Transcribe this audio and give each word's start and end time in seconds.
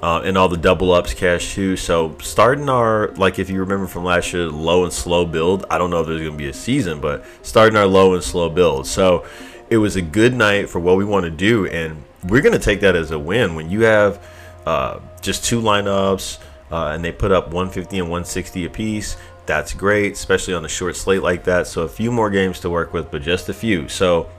uh, 0.01 0.21
and 0.23 0.37
all 0.37 0.47
the 0.47 0.57
double 0.57 0.91
ups 0.91 1.13
cash 1.13 1.53
too. 1.53 1.75
So 1.75 2.15
starting 2.21 2.69
our 2.69 3.09
like 3.15 3.39
if 3.39 3.49
you 3.49 3.59
remember 3.59 3.87
from 3.87 4.05
last 4.05 4.33
year, 4.33 4.47
low 4.47 4.83
and 4.83 4.93
slow 4.93 5.25
build. 5.25 5.65
I 5.69 5.77
don't 5.77 5.89
know 5.89 6.01
if 6.01 6.07
there's 6.07 6.21
gonna 6.21 6.37
be 6.37 6.49
a 6.49 6.53
season, 6.53 7.01
but 7.01 7.25
starting 7.41 7.77
our 7.77 7.87
low 7.87 8.13
and 8.13 8.23
slow 8.23 8.49
build. 8.49 8.87
So 8.87 9.25
it 9.69 9.77
was 9.77 9.95
a 9.95 10.01
good 10.01 10.33
night 10.33 10.69
for 10.69 10.79
what 10.79 10.97
we 10.97 11.05
want 11.05 11.25
to 11.25 11.31
do, 11.31 11.67
and 11.67 12.03
we're 12.27 12.41
gonna 12.41 12.59
take 12.59 12.81
that 12.81 12.95
as 12.95 13.11
a 13.11 13.19
win 13.19 13.55
when 13.55 13.69
you 13.69 13.81
have 13.81 14.23
uh, 14.65 14.99
just 15.21 15.45
two 15.45 15.61
lineups. 15.61 16.39
Uh, 16.71 16.91
and 16.93 17.03
they 17.03 17.11
put 17.11 17.31
up 17.31 17.45
150 17.45 17.97
and 17.97 18.05
160 18.09 18.65
apiece. 18.65 19.17
That's 19.47 19.73
great, 19.73 20.13
especially 20.13 20.53
on 20.53 20.63
a 20.63 20.67
short 20.67 20.95
slate 20.95 21.23
like 21.23 21.45
that. 21.45 21.65
So 21.65 21.81
a 21.81 21.89
few 21.89 22.11
more 22.11 22.29
games 22.29 22.59
to 22.59 22.69
work 22.69 22.93
with, 22.93 23.09
but 23.09 23.23
just 23.23 23.49
a 23.49 23.53
few. 23.55 23.87
So 23.87 24.29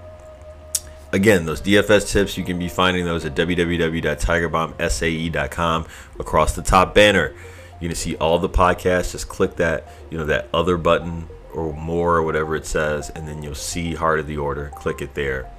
Again, 1.13 1.45
those 1.45 1.61
DFS 1.61 2.11
tips, 2.11 2.39
you 2.39 2.45
can 2.45 2.57
be 2.59 2.69
finding 2.69 3.05
those 3.05 3.25
at 3.25 3.35
www.tigerbombsae.com 3.35 5.87
across 6.21 6.55
the 6.55 6.63
top 6.63 6.95
banner. 6.95 7.35
You 7.81 7.89
can 7.89 7.97
see 7.97 8.15
all 8.17 8.39
the 8.39 8.49
podcasts. 8.49 9.11
Just 9.13 9.29
click 9.29 9.57
that, 9.57 9.93
you 10.11 10.19
know, 10.19 10.27
that 10.27 10.49
other 10.55 10.77
button 10.77 11.29
or 11.53 11.73
more 11.73 12.15
or 12.17 12.23
whatever 12.23 12.55
it 12.55 12.67
says, 12.67 13.11
and 13.11 13.27
then 13.27 13.43
you'll 13.43 13.57
see 13.57 13.95
Heart 13.95 14.21
of 14.21 14.29
the 14.29 14.37
Order. 14.37 14.71
Click 14.77 15.03
it 15.03 15.15
there. 15.15 15.51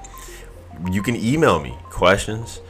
You 0.90 1.04
can 1.04 1.18
email 1.18 1.60
me 1.60 1.76
questions, 1.90 2.62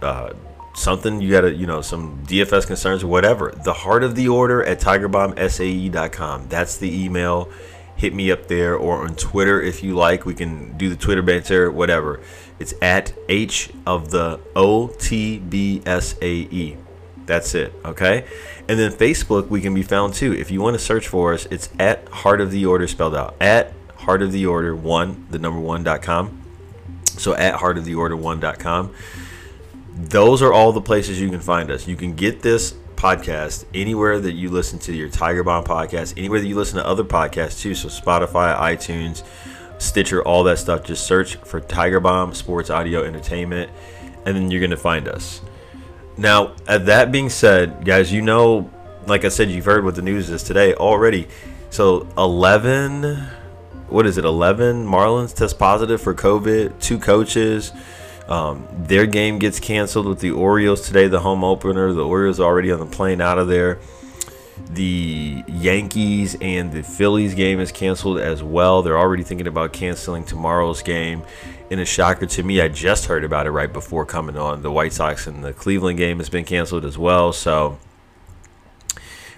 uh, 0.00 0.32
something 0.74 1.20
you 1.20 1.30
got 1.30 1.42
to, 1.42 1.54
you 1.54 1.66
know, 1.66 1.82
some 1.82 2.24
DFS 2.26 2.66
concerns 2.66 3.02
or 3.02 3.08
whatever. 3.08 3.52
The 3.64 3.74
Heart 3.74 4.02
of 4.02 4.14
the 4.14 4.28
Order 4.28 4.64
at 4.64 4.80
tigerbombsae.com. 4.80 6.48
That's 6.48 6.78
the 6.78 7.04
email 7.04 7.50
hit 8.00 8.14
me 8.14 8.32
up 8.32 8.48
there 8.48 8.74
or 8.74 9.04
on 9.04 9.14
Twitter 9.14 9.60
if 9.60 9.82
you 9.82 9.94
like. 9.94 10.24
We 10.24 10.34
can 10.34 10.76
do 10.78 10.88
the 10.88 10.96
Twitter 10.96 11.20
banter, 11.20 11.70
whatever. 11.70 12.20
It's 12.58 12.72
at 12.80 13.12
H 13.28 13.70
of 13.86 14.10
the 14.10 14.40
O 14.56 14.88
T 14.88 15.38
B 15.38 15.82
S 15.84 16.16
A 16.22 16.32
E. 16.32 16.78
That's 17.26 17.54
it, 17.54 17.74
okay? 17.84 18.24
And 18.68 18.78
then 18.78 18.90
Facebook, 18.90 19.48
we 19.48 19.60
can 19.60 19.74
be 19.74 19.82
found 19.82 20.14
too. 20.14 20.32
If 20.32 20.50
you 20.50 20.62
want 20.62 20.74
to 20.74 20.82
search 20.82 21.08
for 21.08 21.34
us, 21.34 21.44
it's 21.46 21.68
at 21.78 22.08
Heart 22.08 22.40
of 22.40 22.50
the 22.50 22.64
Order 22.64 22.88
spelled 22.88 23.14
out. 23.14 23.36
At 23.38 23.74
Heart 23.96 24.22
of 24.22 24.32
the 24.32 24.46
Order 24.46 24.74
1, 24.74 25.26
the 25.30 25.38
number 25.38 25.60
1.com. 25.60 26.42
So 27.04 27.34
at 27.34 27.56
Heart 27.56 27.76
of 27.76 27.84
the 27.84 27.94
Order 27.94 28.16
1.com. 28.16 28.94
Those 29.94 30.40
are 30.40 30.52
all 30.52 30.72
the 30.72 30.80
places 30.80 31.20
you 31.20 31.28
can 31.28 31.40
find 31.40 31.70
us. 31.70 31.86
You 31.86 31.96
can 31.96 32.14
get 32.14 32.40
this 32.40 32.74
podcast 33.00 33.64
anywhere 33.72 34.20
that 34.20 34.32
you 34.32 34.50
listen 34.50 34.78
to 34.78 34.94
your 34.94 35.08
Tiger 35.08 35.42
Bomb 35.42 35.64
podcast, 35.64 36.12
anywhere 36.18 36.38
that 36.38 36.46
you 36.46 36.54
listen 36.54 36.76
to 36.76 36.86
other 36.86 37.02
podcasts 37.02 37.58
too. 37.58 37.74
So 37.74 37.88
Spotify, 37.88 38.54
iTunes, 38.58 39.22
Stitcher, 39.78 40.22
all 40.22 40.44
that 40.44 40.58
stuff. 40.58 40.84
Just 40.84 41.06
search 41.06 41.36
for 41.36 41.60
Tiger 41.62 41.98
Bomb 41.98 42.34
Sports 42.34 42.68
Audio 42.68 43.02
Entertainment, 43.02 43.70
and 44.26 44.36
then 44.36 44.50
you're 44.50 44.60
gonna 44.60 44.76
find 44.76 45.08
us. 45.08 45.40
Now, 46.18 46.54
at 46.68 46.84
that 46.86 47.10
being 47.10 47.30
said, 47.30 47.86
guys, 47.86 48.12
you 48.12 48.20
know, 48.20 48.70
like 49.06 49.24
I 49.24 49.28
said, 49.28 49.50
you've 49.50 49.64
heard 49.64 49.82
what 49.82 49.94
the 49.94 50.02
news 50.02 50.28
is 50.28 50.42
today 50.42 50.74
already. 50.74 51.26
So 51.70 52.06
11, 52.18 53.14
what 53.88 54.04
is 54.04 54.18
it? 54.18 54.26
11 54.26 54.86
Marlins 54.86 55.34
test 55.34 55.58
positive 55.58 56.02
for 56.02 56.14
COVID. 56.14 56.78
Two 56.82 56.98
coaches. 56.98 57.72
Um, 58.30 58.66
their 58.70 59.06
game 59.06 59.40
gets 59.40 59.58
canceled 59.58 60.06
with 60.06 60.20
the 60.20 60.30
Orioles 60.30 60.86
today, 60.86 61.08
the 61.08 61.20
home 61.20 61.42
opener. 61.42 61.92
The 61.92 62.06
Orioles 62.06 62.38
already 62.38 62.70
on 62.70 62.78
the 62.78 62.86
plane 62.86 63.20
out 63.20 63.38
of 63.38 63.48
there. 63.48 63.80
The 64.70 65.42
Yankees 65.48 66.36
and 66.40 66.70
the 66.70 66.82
Phillies 66.82 67.34
game 67.34 67.58
is 67.58 67.72
canceled 67.72 68.20
as 68.20 68.42
well. 68.42 68.82
They're 68.82 68.98
already 68.98 69.24
thinking 69.24 69.48
about 69.48 69.72
canceling 69.72 70.24
tomorrow's 70.24 70.80
game. 70.82 71.24
In 71.70 71.80
a 71.80 71.84
shocker 71.84 72.26
to 72.26 72.42
me, 72.42 72.60
I 72.60 72.68
just 72.68 73.06
heard 73.06 73.24
about 73.24 73.46
it 73.46 73.50
right 73.50 73.72
before 73.72 74.06
coming 74.06 74.36
on. 74.36 74.62
The 74.62 74.70
White 74.70 74.92
Sox 74.92 75.26
and 75.26 75.42
the 75.42 75.52
Cleveland 75.52 75.98
game 75.98 76.18
has 76.18 76.28
been 76.28 76.44
canceled 76.44 76.84
as 76.84 76.96
well. 76.96 77.32
So 77.32 77.78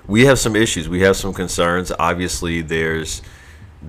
we 0.07 0.27
have 0.27 0.39
some 0.39 0.57
issues. 0.57 0.89
We 0.89 1.01
have 1.01 1.17
some 1.17 1.33
concerns. 1.33 1.93
Obviously, 1.99 2.61
there's 2.61 3.23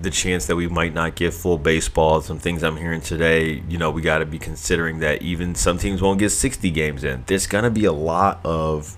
the 0.00 0.10
chance 0.10 0.46
that 0.46 0.56
we 0.56 0.68
might 0.68 0.92
not 0.92 1.14
get 1.14 1.32
full 1.32 1.58
baseball. 1.58 2.20
Some 2.20 2.38
things 2.38 2.62
I'm 2.62 2.76
hearing 2.76 3.00
today, 3.00 3.62
you 3.68 3.78
know, 3.78 3.90
we 3.90 4.02
got 4.02 4.18
to 4.18 4.26
be 4.26 4.38
considering 4.38 4.98
that 5.00 5.22
even 5.22 5.54
some 5.54 5.78
teams 5.78 6.02
won't 6.02 6.18
get 6.18 6.30
60 6.30 6.70
games 6.70 7.04
in. 7.04 7.24
There's 7.26 7.46
going 7.46 7.64
to 7.64 7.70
be 7.70 7.84
a 7.84 7.92
lot 7.92 8.40
of 8.44 8.96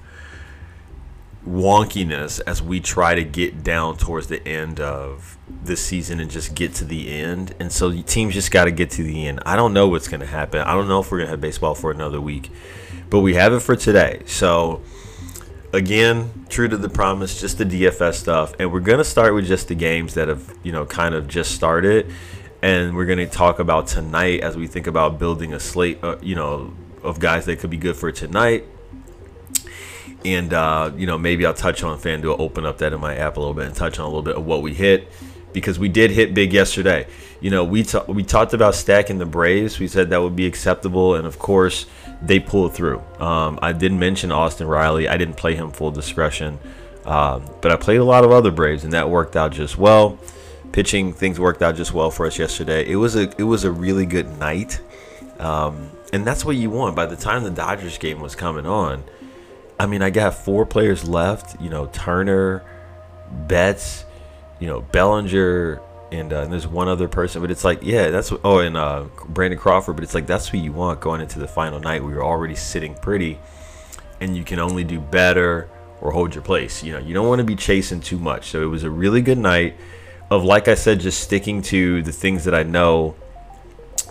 wonkiness 1.47 2.41
as 2.47 2.61
we 2.61 2.81
try 2.81 3.15
to 3.15 3.23
get 3.23 3.63
down 3.63 3.97
towards 3.97 4.27
the 4.27 4.47
end 4.47 4.81
of 4.81 5.39
the 5.63 5.77
season 5.77 6.19
and 6.19 6.31
just 6.31 6.55
get 6.55 6.75
to 6.75 6.85
the 6.85 7.09
end. 7.09 7.55
And 7.61 7.71
so 7.71 7.93
teams 8.03 8.35
just 8.35 8.51
got 8.51 8.65
to 8.65 8.73
get 8.73 8.91
to 8.93 9.03
the 9.03 9.27
end. 9.27 9.41
I 9.47 9.55
don't 9.55 9.73
know 9.73 9.87
what's 9.89 10.09
going 10.09 10.21
to 10.21 10.27
happen. 10.27 10.61
I 10.63 10.73
don't 10.73 10.89
know 10.89 11.01
if 11.01 11.11
we're 11.11 11.19
going 11.19 11.29
to 11.29 11.33
have 11.33 11.41
baseball 11.41 11.75
for 11.75 11.91
another 11.91 12.21
week, 12.21 12.51
but 13.11 13.21
we 13.21 13.35
have 13.35 13.53
it 13.53 13.61
for 13.61 13.77
today. 13.77 14.23
So 14.27 14.83
again, 15.73 16.47
true 16.49 16.69
to 16.69 16.77
the 16.77 16.89
promise, 16.89 17.41
just 17.41 17.59
the 17.59 17.65
DFS 17.65 18.15
stuff. 18.15 18.55
And 18.59 18.73
we're 18.73 18.81
to 18.99 19.05
start 19.05 19.35
with 19.35 19.47
just 19.47 19.69
the 19.69 19.75
games 19.75 20.15
that 20.15 20.29
have, 20.29 20.53
you 20.63 20.73
know, 20.73 20.87
kind 20.87 21.15
of 21.15 21.29
just 21.29 21.53
started. 21.53 22.13
And 22.63 22.97
we're 22.97 23.07
to 23.19 23.27
talk 23.27 23.59
about 23.59 23.87
tonight 23.87 24.41
as 24.41 24.57
we 24.57 24.67
think 24.67 24.87
about 24.87 25.19
building 25.19 25.53
a 25.53 25.61
slate, 25.61 26.03
uh, 26.03 26.17
you 26.23 26.35
know, 26.35 26.75
of 27.03 27.21
guys 27.21 27.45
that 27.47 27.59
could 27.59 27.71
be 27.71 27.77
good 27.77 27.97
for 27.97 28.11
tonight. 28.11 28.65
And, 30.25 30.53
uh, 30.53 30.91
you 30.97 31.07
know, 31.07 31.19
maybe 31.19 31.47
I'll 31.47 31.55
touch 31.55 31.83
on 31.83 31.99
FanDuel, 31.99 32.41
open 32.41 32.67
up 32.67 32.79
that 32.79 32.93
in 32.93 33.01
my 33.01 33.15
app 33.15 33.37
a 33.37 33.41
little 33.41 33.55
bit 33.55 33.67
and 33.67 33.75
touch 33.75 33.99
on 33.99 34.07
a 34.07 34.09
little 34.09 34.23
bit 34.23 34.35
of 34.35 34.45
what 34.45 34.63
we 34.63 34.75
hit 34.75 35.09
because 35.53 35.79
we 35.79 35.89
did 35.89 36.11
hit 36.11 36.35
big 36.35 36.53
yesterday. 36.53 37.07
You 37.41 37.51
know, 37.51 37.65
we, 37.65 37.87
we 38.09 38.25
talked 38.25 38.53
about 38.53 38.75
stacking 38.75 39.19
the 39.19 39.27
Braves. 39.27 39.79
We 39.79 39.87
said 39.87 40.11
that 40.11 40.21
would 40.21 40.35
be 40.35 40.47
acceptable. 40.47 41.15
And, 41.15 41.27
of 41.27 41.39
course, 41.39 41.87
they 42.23 42.41
pulled 42.41 42.75
through. 42.75 43.03
Um, 43.19 43.59
I 43.63 43.73
didn't 43.73 43.99
mention 43.99 44.33
Austin 44.33 44.67
Riley. 44.67 45.09
I 45.09 45.17
didn't 45.17 45.37
play 45.37 45.55
him 45.55 45.71
full 45.71 45.91
discretion, 45.91 46.59
um, 47.05 47.45
but 47.61 47.73
I 47.73 47.77
played 47.77 47.99
a 48.01 48.05
lot 48.05 48.25
of 48.25 48.31
other 48.31 48.51
Braves, 48.51 48.85
and 48.85 48.93
that 48.93 49.11
worked 49.11 49.37
out 49.37 49.53
just 49.53 49.77
well. 49.79 50.19
Pitching 50.73 51.13
things 51.13 51.41
worked 51.41 51.63
out 51.63 51.77
just 51.77 51.93
well 51.93 52.11
for 52.11 52.27
us 52.27 52.39
yesterday. 52.39 52.87
It 52.87 52.97
was 52.97 53.17
a 53.17 53.33
it 53.39 53.45
was 53.45 53.65
a 53.65 53.71
really 53.71 54.05
good 54.05 54.39
night, 54.39 54.81
um, 55.39 55.91
and 56.13 56.27
that's 56.27 56.45
what 56.45 56.57
you 56.57 56.71
want. 56.71 56.97
By 56.97 57.07
the 57.07 57.17
time 57.17 57.45
the 57.45 57.51
Dodgers 57.51 57.99
game 57.99 58.21
was 58.21 58.35
coming 58.35 58.67
on, 58.67 59.05
I 59.79 59.87
mean 59.87 60.03
I 60.03 60.11
got 60.11 60.35
four 60.35 60.67
players 60.67 61.09
left. 61.09 61.61
You 61.63 61.71
know 61.71 61.87
Turner, 61.87 62.63
Betts, 63.47 64.05
you 64.59 64.67
know 64.67 64.83
Bellinger, 64.83 65.81
and, 66.13 66.33
uh, 66.33 66.43
and, 66.43 66.53
there's 66.53 66.67
one 66.67 66.89
other 66.89 67.09
person, 67.09 67.41
but 67.41 67.51
it's 67.51 67.65
like, 67.65 67.81
yeah, 67.83 68.11
that's 68.11 68.31
what, 68.31 68.41
oh, 68.45 68.59
and 68.59 68.77
uh, 68.77 69.07
Brandon 69.29 69.59
Crawford, 69.59 69.97
but 69.97 70.05
it's 70.05 70.15
like 70.15 70.27
that's 70.27 70.49
who 70.49 70.59
you 70.59 70.73
want 70.73 71.01
going 71.01 71.21
into 71.21 71.39
the 71.39 71.49
final 71.49 71.81
night. 71.81 72.05
We 72.05 72.15
were 72.15 72.25
already 72.25 72.55
sitting 72.55 72.95
pretty, 72.95 73.39
and 74.21 74.37
you 74.37 74.45
can 74.45 74.59
only 74.59 74.85
do 74.85 75.01
better 75.01 75.69
or 76.01 76.13
hold 76.13 76.35
your 76.35 76.43
place. 76.43 76.83
You 76.83 76.93
know, 76.93 76.99
you 76.99 77.15
don't 77.15 77.29
want 77.29 77.41
to 77.41 77.45
be 77.45 77.57
chasing 77.57 78.01
too 78.01 78.19
much. 78.19 78.51
So 78.51 78.63
it 78.63 78.67
was 78.67 78.85
a 78.85 78.91
really 78.91 79.21
good 79.21 79.39
night 79.39 79.77
of, 80.31 80.45
like 80.45 80.69
I 80.69 80.75
said, 80.75 81.01
just 81.01 81.21
sticking 81.21 81.63
to 81.63 82.03
the 82.03 82.13
things 82.13 82.45
that 82.45 82.55
I 82.55 82.63
know 82.63 83.17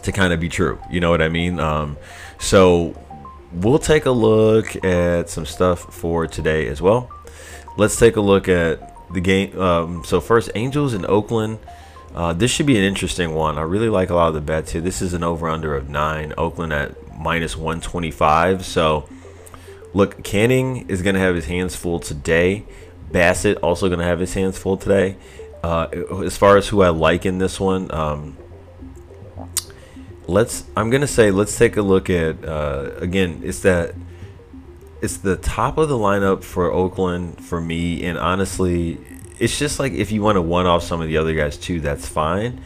to 0.03 0.11
kind 0.11 0.33
of 0.33 0.39
be 0.39 0.49
true. 0.49 0.79
You 0.89 0.99
know 0.99 1.09
what 1.09 1.21
I 1.21 1.29
mean? 1.29 1.59
Um, 1.59 1.97
so 2.39 2.99
we'll 3.51 3.79
take 3.79 4.05
a 4.05 4.11
look 4.11 4.83
at 4.83 5.29
some 5.29 5.45
stuff 5.45 5.93
for 5.93 6.27
today 6.27 6.67
as 6.67 6.81
well. 6.81 7.11
Let's 7.77 7.97
take 7.97 8.15
a 8.15 8.21
look 8.21 8.47
at 8.47 8.93
the 9.13 9.21
game. 9.21 9.59
Um, 9.59 10.03
so 10.05 10.21
first, 10.21 10.51
Angels 10.55 10.93
in 10.93 11.05
Oakland. 11.05 11.59
Uh, 12.15 12.31
this 12.31 12.49
should 12.49 12.65
be 12.65 12.77
an 12.77 12.83
interesting 12.83 13.35
one. 13.35 13.57
I 13.57 13.63
really 13.63 13.89
like 13.89 14.09
a 14.09 14.15
lot 14.15 14.29
of 14.29 14.33
the 14.33 14.41
bets 14.41 14.71
here. 14.71 14.79
This 14.79 15.01
is 15.01 15.13
an 15.13 15.21
over/under 15.21 15.75
of 15.75 15.89
nine. 15.89 16.33
Oakland 16.37 16.71
at 16.71 16.95
minus 17.19 17.57
125. 17.57 18.65
So 18.65 19.09
look, 19.93 20.23
Canning 20.23 20.87
is 20.89 21.01
going 21.01 21.15
to 21.15 21.19
have 21.19 21.35
his 21.35 21.47
hands 21.47 21.75
full 21.75 21.99
today. 21.99 22.65
Bassitt 23.11 23.57
also 23.61 23.89
going 23.89 23.99
to 23.99 24.05
have 24.05 24.19
his 24.19 24.33
hands 24.33 24.57
full 24.57 24.77
today. 24.77 25.17
Uh, 25.61 25.87
as 26.23 26.37
far 26.37 26.55
as 26.55 26.69
who 26.69 26.81
I 26.83 26.89
like 26.89 27.25
in 27.25 27.39
this 27.39 27.59
one, 27.59 27.93
um, 27.93 28.37
let's. 30.25 30.63
I'm 30.77 30.89
going 30.89 31.01
to 31.01 31.07
say 31.07 31.31
let's 31.31 31.57
take 31.57 31.75
a 31.75 31.81
look 31.81 32.09
at 32.09 32.45
uh, 32.45 32.91
again. 32.97 33.41
It's 33.43 33.59
that 33.59 33.93
it's 35.01 35.17
the 35.17 35.35
top 35.35 35.77
of 35.77 35.89
the 35.89 35.97
lineup 35.97 36.43
for 36.45 36.71
Oakland 36.71 37.43
for 37.43 37.59
me, 37.59 38.05
and 38.05 38.17
honestly, 38.17 38.99
it's 39.39 39.57
just 39.57 39.79
like 39.79 39.93
if 39.93 40.11
you 40.11 40.21
want 40.21 40.35
to 40.35 40.41
one 40.41 40.65
off 40.65 40.83
some 40.83 41.01
of 41.01 41.07
the 41.07 41.17
other 41.17 41.33
guys 41.33 41.57
too, 41.57 41.81
that's 41.81 42.07
fine. 42.07 42.61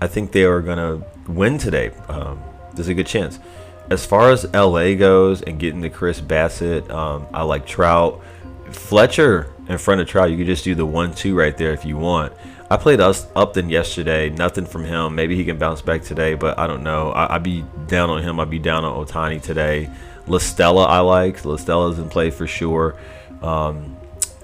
I 0.00 0.06
think 0.06 0.32
they 0.32 0.44
are 0.44 0.60
gonna 0.60 1.02
win 1.26 1.58
today. 1.58 1.90
Um, 2.08 2.42
there's 2.74 2.88
a 2.88 2.94
good 2.94 3.06
chance. 3.06 3.38
As 3.90 4.06
far 4.06 4.30
as 4.30 4.44
LA 4.54 4.94
goes 4.94 5.42
and 5.42 5.58
getting 5.58 5.82
to 5.82 5.90
Chris 5.90 6.20
Bassitt, 6.20 6.90
um, 6.90 7.26
I 7.32 7.42
like 7.42 7.66
Trout. 7.66 8.22
Fletcher 8.70 9.52
in 9.68 9.76
front 9.76 10.00
of 10.00 10.08
Trout, 10.08 10.30
you 10.30 10.36
could 10.36 10.46
just 10.46 10.64
do 10.64 10.74
the 10.74 10.86
one-two 10.86 11.36
right 11.36 11.56
there 11.56 11.72
if 11.72 11.84
you 11.84 11.98
want. 11.98 12.32
I 12.70 12.78
played 12.78 13.00
us 13.00 13.26
Upton 13.36 13.68
yesterday. 13.68 14.30
Nothing 14.30 14.64
from 14.64 14.84
him. 14.84 15.14
Maybe 15.14 15.36
he 15.36 15.44
can 15.44 15.58
bounce 15.58 15.82
back 15.82 16.02
today, 16.02 16.32
but 16.34 16.58
I 16.58 16.66
don't 16.66 16.82
know. 16.82 17.10
I, 17.10 17.34
would 17.34 17.42
be 17.42 17.66
down 17.86 18.08
on 18.08 18.22
him. 18.22 18.40
I'd 18.40 18.48
be 18.48 18.58
down 18.58 18.84
on 18.86 19.06
Ohtani 19.06 19.42
today. 19.42 19.90
La 20.26 20.38
Stella 20.38 20.84
I 20.84 21.00
like. 21.00 21.44
La 21.44 21.56
Stella's 21.56 21.98
in 21.98 22.08
play 22.08 22.30
for 22.30 22.46
sure. 22.46 22.96
Um, 23.42 23.94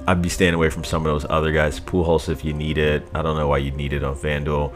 I'd 0.08 0.22
be 0.22 0.30
staying 0.30 0.54
away 0.54 0.70
from 0.70 0.84
some 0.84 1.04
of 1.04 1.12
those 1.12 1.26
other 1.28 1.52
guys. 1.52 1.78
Pujols 1.78 2.30
if 2.30 2.42
you 2.42 2.54
need 2.54 2.78
it. 2.78 3.06
I 3.12 3.20
don't 3.20 3.36
know 3.36 3.48
why 3.48 3.58
you 3.58 3.72
need 3.72 3.92
it 3.92 4.02
on 4.02 4.16
FanDuel. 4.16 4.74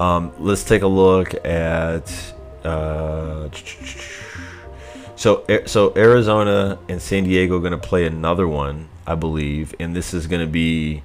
Um, 0.00 0.32
let's 0.40 0.64
take 0.64 0.82
a 0.82 0.88
look 0.88 1.32
at 1.46 2.34
uh, 2.64 3.50
so 5.14 5.44
so 5.66 5.92
Arizona 5.96 6.80
and 6.88 7.00
San 7.00 7.22
Diego 7.22 7.60
going 7.60 7.70
to 7.70 7.78
play 7.78 8.04
another 8.04 8.48
one, 8.48 8.88
I 9.06 9.14
believe, 9.14 9.76
and 9.78 9.94
this 9.94 10.12
is 10.12 10.26
going 10.26 10.44
to 10.44 10.50
be 10.50 11.04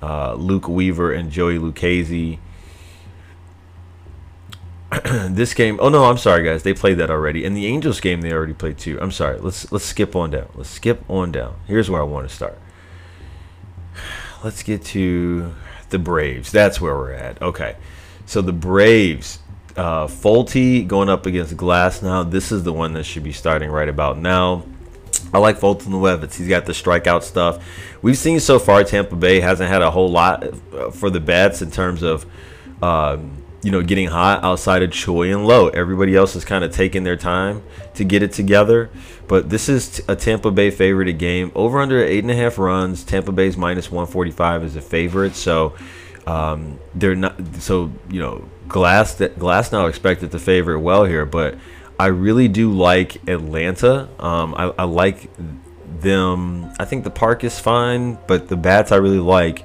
uh, 0.00 0.34
Luke 0.34 0.68
Weaver 0.68 1.12
and 1.12 1.28
Joey 1.28 1.58
Lucchesi. 1.58 2.38
this 5.28 5.54
game, 5.54 5.76
oh 5.82 5.88
no, 5.88 6.04
I'm 6.04 6.18
sorry 6.18 6.44
guys, 6.44 6.62
they 6.62 6.72
played 6.72 6.98
that 6.98 7.10
already. 7.10 7.44
In 7.44 7.54
the 7.54 7.66
Angels 7.66 7.98
game, 7.98 8.20
they 8.20 8.30
already 8.32 8.54
played 8.54 8.78
too. 8.78 9.00
I'm 9.00 9.10
sorry. 9.10 9.40
Let's 9.40 9.72
let's 9.72 9.86
skip 9.86 10.14
on 10.14 10.30
down. 10.30 10.50
Let's 10.54 10.70
skip 10.70 11.02
on 11.10 11.32
down. 11.32 11.56
Here's 11.66 11.90
where 11.90 12.00
I 12.00 12.04
want 12.04 12.28
to 12.28 12.32
start. 12.32 12.60
Let's 14.44 14.62
get 14.62 14.84
to 14.86 15.54
the 15.90 15.98
Braves. 15.98 16.50
That's 16.50 16.80
where 16.80 16.94
we're 16.94 17.12
at. 17.12 17.40
Okay, 17.40 17.76
so 18.26 18.42
the 18.42 18.52
Braves 18.52 19.38
uh, 19.76 20.06
going 20.06 21.08
up 21.08 21.26
against 21.26 21.56
Glasnow. 21.56 22.30
This 22.30 22.50
is 22.50 22.64
the 22.64 22.72
one 22.72 22.92
that 22.94 23.04
should 23.04 23.22
be 23.22 23.32
starting 23.32 23.70
right 23.70 23.88
about 23.88 24.18
now. 24.18 24.64
I 25.32 25.38
like 25.38 25.58
Foltynewicz. 25.58 26.34
He's 26.34 26.48
got 26.48 26.66
the 26.66 26.72
strikeout 26.72 27.22
stuff. 27.22 27.64
We've 28.02 28.18
seen 28.18 28.40
so 28.40 28.58
far 28.58 28.84
Tampa 28.84 29.16
Bay 29.16 29.40
hasn't 29.40 29.68
had 29.70 29.80
a 29.80 29.90
whole 29.90 30.10
lot 30.10 30.44
uh, 30.74 30.90
for 30.90 31.08
the 31.08 31.20
bats 31.20 31.62
in 31.62 31.70
terms 31.70 32.02
of, 32.02 32.26
um, 32.82 33.41
you 33.62 33.70
know, 33.70 33.82
getting 33.82 34.08
hot 34.08 34.42
outside 34.42 34.82
of 34.82 34.90
Choi 34.90 35.32
and 35.32 35.46
Lowe. 35.46 35.68
Everybody 35.68 36.16
else 36.16 36.34
is 36.34 36.44
kind 36.44 36.64
of 36.64 36.72
taking 36.72 37.04
their 37.04 37.16
time 37.16 37.62
to 37.94 38.04
get 38.04 38.22
it 38.22 38.32
together. 38.32 38.90
But 39.28 39.50
this 39.50 39.68
is 39.68 40.02
a 40.08 40.16
Tampa 40.16 40.50
Bay 40.50 40.70
favorite 40.70 41.12
game. 41.14 41.52
Over 41.54 41.80
under 41.80 42.02
eight 42.02 42.24
and 42.24 42.30
a 42.30 42.34
half 42.34 42.58
runs. 42.58 43.04
Tampa 43.04 43.30
Bay's 43.32 43.56
minus 43.56 43.90
145 43.90 44.64
is 44.64 44.76
a 44.76 44.82
favorite. 44.82 45.36
So 45.36 45.74
um, 46.26 46.78
they're 46.94 47.14
not. 47.14 47.36
So 47.56 47.92
you 48.10 48.20
know 48.20 48.48
Glass 48.68 49.14
that 49.14 49.38
Glasnow 49.38 49.88
expected 49.88 50.32
to 50.32 50.38
favor 50.38 50.78
well 50.78 51.04
here, 51.04 51.26
but 51.26 51.56
I 51.98 52.06
really 52.06 52.48
do 52.48 52.72
like 52.72 53.28
Atlanta. 53.28 54.08
Um, 54.18 54.54
I, 54.56 54.72
I 54.78 54.84
like 54.84 55.30
them. 56.00 56.72
I 56.78 56.84
think 56.84 57.04
the 57.04 57.10
park 57.10 57.44
is 57.44 57.58
fine, 57.58 58.18
but 58.26 58.48
the 58.48 58.56
bats 58.56 58.92
I 58.92 58.96
really 58.96 59.18
like. 59.18 59.64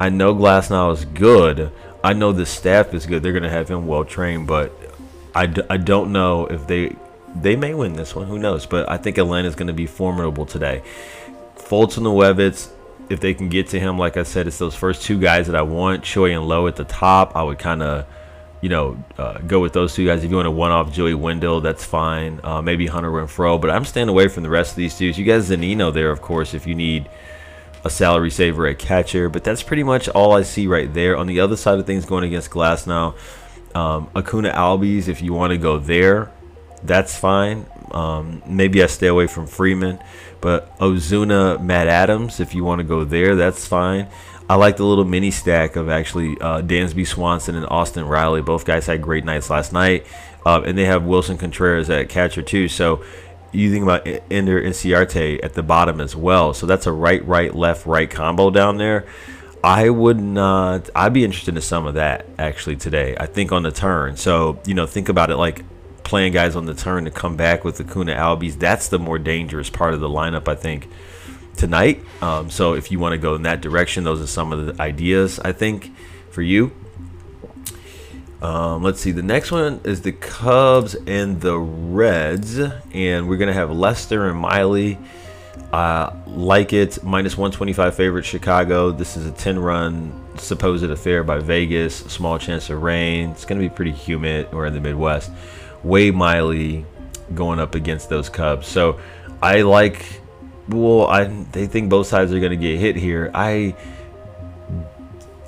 I 0.00 0.10
know 0.10 0.34
Glasnow 0.34 0.92
is 0.92 1.04
good. 1.04 1.72
I 2.02 2.12
know 2.12 2.32
the 2.32 2.46
staff 2.46 2.94
is 2.94 3.06
good. 3.06 3.22
They're 3.22 3.32
going 3.32 3.42
to 3.42 3.50
have 3.50 3.68
him 3.68 3.86
well 3.86 4.04
trained, 4.04 4.46
but 4.46 4.72
I 5.34 5.46
d- 5.46 5.62
I 5.68 5.76
don't 5.76 6.12
know 6.12 6.46
if 6.46 6.66
they 6.66 6.96
they 7.34 7.56
may 7.56 7.74
win 7.74 7.94
this 7.94 8.14
one. 8.14 8.26
Who 8.26 8.38
knows? 8.38 8.66
But 8.66 8.88
I 8.88 8.96
think 8.96 9.18
Atlanta 9.18 9.48
is 9.48 9.54
going 9.54 9.68
to 9.68 9.74
be 9.74 9.86
formidable 9.86 10.46
today. 10.46 10.82
Foltynewicz, 11.56 12.70
if 13.10 13.20
they 13.20 13.34
can 13.34 13.48
get 13.48 13.68
to 13.68 13.80
him, 13.80 13.98
like 13.98 14.16
I 14.16 14.22
said, 14.22 14.46
it's 14.46 14.58
those 14.58 14.74
first 14.74 15.02
two 15.02 15.20
guys 15.20 15.46
that 15.46 15.56
I 15.56 15.62
want. 15.62 16.04
Choi 16.04 16.32
and 16.32 16.46
Lowe 16.46 16.66
at 16.66 16.76
the 16.76 16.84
top. 16.84 17.36
I 17.36 17.42
would 17.42 17.58
kind 17.58 17.82
of 17.82 18.06
you 18.60 18.68
know, 18.68 19.02
uh, 19.16 19.38
go 19.38 19.60
with 19.60 19.72
those 19.72 19.94
two 19.94 20.04
guys. 20.04 20.24
If 20.24 20.30
you 20.30 20.36
want 20.36 20.46
to 20.46 20.50
one 20.50 20.72
off 20.72 20.92
Joey 20.92 21.14
Wendle, 21.14 21.60
that's 21.60 21.84
fine. 21.84 22.40
Uh, 22.42 22.60
maybe 22.60 22.86
Hunter 22.86 23.10
Renfroe, 23.10 23.60
but 23.60 23.70
I'm 23.70 23.84
staying 23.84 24.08
away 24.08 24.28
from 24.28 24.42
the 24.42 24.48
rest 24.48 24.72
of 24.72 24.76
these 24.76 24.96
dudes. 24.96 25.18
You 25.18 25.24
guys, 25.24 25.50
Zunino 25.50 25.92
there, 25.92 26.10
of 26.10 26.20
course, 26.20 26.54
if 26.54 26.66
you 26.66 26.74
need 26.74 27.08
a 27.88 27.90
salary 27.90 28.30
saver 28.30 28.66
at 28.66 28.78
catcher, 28.78 29.28
but 29.28 29.42
that's 29.42 29.62
pretty 29.62 29.82
much 29.82 30.08
all 30.10 30.36
I 30.36 30.42
see 30.42 30.66
right 30.66 30.92
there. 30.92 31.16
On 31.16 31.26
the 31.26 31.40
other 31.40 31.56
side 31.56 31.78
of 31.78 31.86
things, 31.86 32.04
going 32.04 32.24
against 32.24 32.50
Glasnow, 32.50 33.14
um, 33.74 34.08
Acuna 34.14 34.52
Albies, 34.52 35.08
if 35.08 35.22
you 35.22 35.32
want 35.32 35.52
to 35.52 35.58
go 35.58 35.78
there, 35.78 36.30
that's 36.82 37.18
fine. 37.18 37.66
Um, 37.90 38.42
maybe 38.46 38.82
I 38.82 38.86
stay 38.86 39.06
away 39.06 39.26
from 39.26 39.46
Freeman, 39.46 39.98
but 40.40 40.78
Ozuna, 40.78 41.60
Matt 41.60 41.88
Adams, 41.88 42.40
if 42.40 42.54
you 42.54 42.62
want 42.62 42.80
to 42.80 42.84
go 42.84 43.04
there, 43.04 43.34
that's 43.34 43.66
fine. 43.66 44.06
I 44.50 44.54
like 44.54 44.76
the 44.76 44.84
little 44.84 45.04
mini 45.04 45.30
stack 45.30 45.76
of 45.76 45.88
actually 45.88 46.38
uh, 46.40 46.62
Dansby 46.62 47.06
Swanson 47.06 47.54
and 47.54 47.66
Austin 47.66 48.04
Riley. 48.06 48.42
Both 48.42 48.64
guys 48.64 48.86
had 48.86 49.02
great 49.02 49.24
nights 49.24 49.50
last 49.50 49.72
night, 49.72 50.06
uh, 50.44 50.62
and 50.64 50.76
they 50.76 50.84
have 50.84 51.04
Wilson 51.04 51.38
Contreras 51.38 51.90
at 51.90 52.08
catcher 52.08 52.42
too. 52.42 52.68
So 52.68 53.02
you 53.52 53.70
think 53.72 53.82
about 53.82 54.06
Ender 54.30 54.60
Inciarte 54.60 55.42
at 55.42 55.54
the 55.54 55.62
bottom 55.62 56.00
as 56.00 56.14
well. 56.14 56.54
So 56.54 56.66
that's 56.66 56.86
a 56.86 56.92
right, 56.92 57.24
right, 57.26 57.54
left, 57.54 57.86
right 57.86 58.10
combo 58.10 58.50
down 58.50 58.76
there. 58.76 59.06
I 59.62 59.90
would 59.90 60.20
not. 60.20 60.88
I'd 60.94 61.12
be 61.12 61.24
interested 61.24 61.56
in 61.56 61.62
some 61.62 61.86
of 61.86 61.94
that 61.94 62.26
actually 62.38 62.76
today. 62.76 63.16
I 63.18 63.26
think 63.26 63.50
on 63.50 63.64
the 63.64 63.72
turn. 63.72 64.16
So 64.16 64.60
you 64.64 64.74
know, 64.74 64.86
think 64.86 65.08
about 65.08 65.30
it 65.30 65.36
like 65.36 65.64
playing 66.04 66.32
guys 66.32 66.56
on 66.56 66.66
the 66.66 66.74
turn 66.74 67.04
to 67.04 67.10
come 67.10 67.36
back 67.36 67.64
with 67.64 67.76
the 67.76 67.84
Kuna 67.84 68.14
Albies. 68.14 68.58
That's 68.58 68.88
the 68.88 68.98
more 68.98 69.18
dangerous 69.18 69.68
part 69.68 69.94
of 69.94 70.00
the 70.00 70.08
lineup, 70.08 70.48
I 70.48 70.54
think 70.54 70.88
tonight. 71.56 72.02
Um, 72.22 72.50
so 72.50 72.74
if 72.74 72.90
you 72.90 72.98
want 72.98 73.12
to 73.12 73.18
go 73.18 73.34
in 73.34 73.42
that 73.42 73.60
direction, 73.60 74.04
those 74.04 74.22
are 74.22 74.26
some 74.26 74.52
of 74.52 74.64
the 74.64 74.82
ideas 74.82 75.38
I 75.40 75.52
think 75.52 75.92
for 76.30 76.40
you. 76.40 76.72
Um, 78.40 78.82
let's 78.82 79.00
see. 79.00 79.10
The 79.10 79.22
next 79.22 79.50
one 79.50 79.80
is 79.84 80.02
the 80.02 80.12
Cubs 80.12 80.94
and 81.06 81.40
the 81.40 81.58
Reds, 81.58 82.58
and 82.58 83.28
we're 83.28 83.36
gonna 83.36 83.52
have 83.52 83.70
Lester 83.72 84.28
and 84.28 84.38
Miley. 84.38 84.98
Uh, 85.72 86.14
like 86.26 86.72
it 86.72 87.02
minus 87.02 87.36
125 87.36 87.94
favorite 87.94 88.24
Chicago. 88.24 88.90
This 88.90 89.16
is 89.16 89.26
a 89.26 89.32
10 89.32 89.58
run 89.58 90.24
supposed 90.36 90.84
affair 90.84 91.24
by 91.24 91.40
Vegas. 91.40 91.96
Small 91.96 92.38
chance 92.38 92.70
of 92.70 92.82
rain. 92.82 93.30
It's 93.30 93.44
gonna 93.44 93.60
be 93.60 93.68
pretty 93.68 93.92
humid. 93.92 94.52
We're 94.52 94.66
in 94.66 94.74
the 94.74 94.80
Midwest. 94.80 95.30
Wade 95.82 96.14
Miley 96.14 96.86
going 97.34 97.58
up 97.58 97.74
against 97.74 98.08
those 98.08 98.28
Cubs. 98.28 98.66
So 98.66 99.00
I 99.42 99.62
like 99.62 100.20
well, 100.68 101.06
I 101.06 101.24
they 101.24 101.66
think 101.66 101.90
both 101.90 102.06
sides 102.06 102.32
are 102.32 102.40
to 102.50 102.56
get 102.56 102.78
hit 102.78 102.96
here. 102.96 103.30
I 103.34 103.74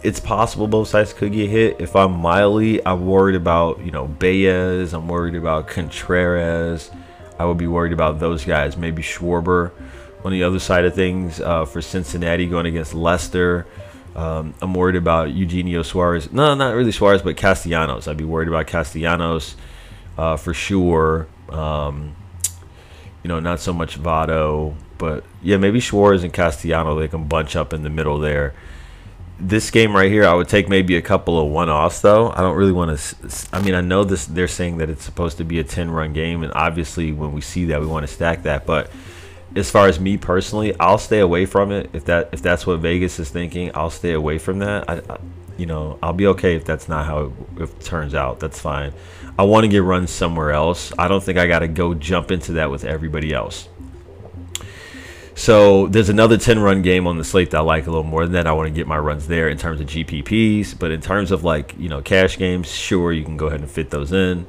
it's 0.03 0.21
possible 0.21 0.67
both 0.67 0.89
sides 0.89 1.13
could 1.13 1.33
get 1.33 1.51
hit. 1.51 1.81
If 1.81 1.95
I'm 1.97 2.13
Miley, 2.13 2.85
I'm 2.87 3.07
worried 3.07 3.37
about, 3.37 3.81
you 3.85 3.91
know, 3.91 4.07
Baez, 4.07 4.93
I'm 4.93 5.09
worried 5.09 5.35
about 5.35 5.69
Contreras. 5.69 6.91
I 7.39 7.45
would 7.45 7.59
be 7.59 7.67
worried 7.67 7.93
about 7.93 8.21
those 8.21 8.45
guys. 8.45 8.77
Maybe 8.77 9.03
Schwarber 9.03 9.73
on 10.25 10.33
the 10.33 10.43
other 10.43 10.59
side 10.59 10.85
of 10.85 10.95
things 10.95 11.41
uh, 11.41 11.65
for 11.65 11.81
Cincinnati 11.81 12.47
going 12.47 12.67
against 12.67 12.95
Lester. 12.95 13.67
Um, 14.15 14.55
I'm 14.61 14.75
worried 14.75 14.97
about 14.97 15.33
Eugenio 15.33 15.83
Suarez. 15.83 16.33
No, 16.33 16.55
not 16.55 16.75
really 16.75 16.93
Suarez, 16.93 17.23
but 17.23 17.37
Castellanos. 17.37 18.09
I'd 18.09 18.17
be 18.17 18.25
worried 18.25 18.49
about 18.49 18.67
Castellanos 18.67 19.55
uh, 20.19 20.37
for 20.37 20.53
sure. 20.53 21.29
Um, 21.49 22.17
you 23.23 23.29
know, 23.29 23.41
not 23.41 23.61
so 23.61 23.73
much 23.73 24.01
Votto. 24.01 24.75
But 24.99 25.25
yeah, 25.43 25.57
maybe 25.57 25.81
Schwartz 25.81 26.23
and 26.23 26.33
Castellano 26.33 26.99
they 26.99 27.09
can 27.09 27.25
bunch 27.25 27.57
up 27.57 27.73
in 27.73 27.83
the 27.83 27.91
middle 27.91 28.19
there. 28.19 28.53
This 29.43 29.71
game 29.71 29.97
right 29.97 30.11
here, 30.11 30.27
I 30.27 30.35
would 30.35 30.49
take 30.49 30.69
maybe 30.69 30.97
a 30.97 31.03
couple 31.03 31.41
of 31.41 31.51
one-offs 31.51 32.03
though. 32.03 32.31
I 32.31 32.43
don't 32.43 32.57
really 32.57 32.73
want 32.73 32.99
to. 32.99 33.49
I 33.53 33.63
mean, 33.63 33.75
I 33.75 33.81
know 33.81 34.05
this. 34.05 34.27
They're 34.27 34.47
saying 34.47 34.77
that 34.79 34.91
it's 34.91 35.03
supposed 35.03 35.39
to 35.39 35.45
be 35.45 35.59
a 35.59 35.65
ten-run 35.65 36.13
game, 36.13 36.43
and 36.43 36.53
obviously, 36.55 37.13
when 37.13 37.33
we 37.33 37.41
see 37.41 37.65
that, 37.67 37.81
we 37.81 37.87
want 37.87 38.07
to 38.07 38.13
stack 38.13 38.43
that. 38.43 38.67
But 38.67 38.91
as 39.57 39.71
far 39.71 39.89
as 39.89 39.99
me 39.99 40.19
personally, 40.19 40.79
I'll 40.79 40.99
stay 40.99 41.21
away 41.21 41.47
from 41.47 41.73
it. 41.73 41.89
If 41.95 42.05
that 42.05 42.29
if 42.33 42.43
that's 42.43 42.67
what 42.67 42.81
Vegas 42.81 43.19
is 43.19 43.31
thinking, 43.31 43.71
I'll 43.75 43.91
stay 43.91 44.13
away 44.13 44.37
from 44.39 44.59
that. 44.59 44.89
I, 44.89 44.97
I, 45.09 45.19
you 45.57 45.67
know, 45.67 45.99
I'll 46.03 46.13
be 46.13 46.27
okay 46.29 46.55
if 46.55 46.67
that's 46.67 46.89
not 46.89 47.07
how 47.07 47.33
it, 47.57 47.63
it 47.63 47.81
turns 47.81 48.15
out. 48.15 48.41
That's 48.41 48.61
fine. 48.61 48.93
I 49.39 49.45
want 49.45 49.65
to 49.65 49.69
get 49.69 49.83
runs 49.83 50.11
somewhere 50.11 50.51
else. 50.53 50.93
I 50.99 51.09
don't 51.09 51.23
think 51.23 51.39
I 51.39 51.47
got 51.47 51.61
to 51.61 51.69
go 51.69 51.95
jump 51.95 52.31
into 52.31 52.53
that 52.53 52.71
with 52.71 52.85
everybody 52.85 53.33
else. 53.33 53.70
So 55.41 55.87
there's 55.87 56.11
another 56.11 56.37
10 56.37 56.59
run 56.59 56.83
game 56.83 57.07
on 57.07 57.17
the 57.17 57.25
slate 57.25 57.53
that 57.53 57.57
I 57.57 57.61
like 57.63 57.87
a 57.87 57.91
little 57.91 58.05
more 58.05 58.25
than 58.25 58.35
that. 58.35 58.47
I 58.47 58.53
want 58.53 58.67
to 58.67 58.75
get 58.75 58.87
my 58.87 58.99
runs 58.99 59.27
there 59.27 59.49
in 59.49 59.57
terms 59.57 59.81
of 59.81 59.87
GPPs, 59.87 60.79
but 60.79 60.91
in 60.91 61.01
terms 61.01 61.31
of 61.31 61.45
like, 61.45 61.75
you 61.79 61.89
know, 61.89 62.03
cash 62.03 62.37
games, 62.37 62.71
sure, 62.71 63.11
you 63.11 63.25
can 63.25 63.39
go 63.39 63.47
ahead 63.47 63.61
and 63.61 63.71
fit 63.71 63.89
those 63.89 64.13
in. 64.13 64.47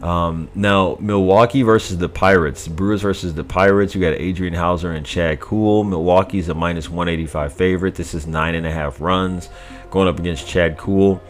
Um, 0.00 0.48
now, 0.54 0.96
Milwaukee 1.00 1.60
versus 1.60 1.98
the 1.98 2.08
Pirates. 2.08 2.66
Brewers 2.66 3.02
versus 3.02 3.34
the 3.34 3.44
Pirates. 3.44 3.94
You 3.94 4.00
got 4.00 4.14
Adrian 4.14 4.54
Houser 4.54 4.92
and 4.92 5.04
Chad 5.04 5.38
Kuhl. 5.38 5.84
Milwaukee's 5.84 6.48
a 6.48 6.54
minus 6.54 6.88
185 6.88 7.52
favorite. 7.52 7.94
This 7.94 8.14
is 8.14 8.26
nine 8.26 8.54
and 8.54 8.66
a 8.66 8.72
half 8.72 9.02
runs 9.02 9.50
going 9.90 10.08
up 10.08 10.18
against 10.18 10.48
Chad 10.48 10.78
Kuhl. 10.78 11.20